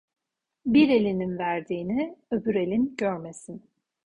[0.65, 3.63] Bir elinin verdiğini öbür elin görmesin.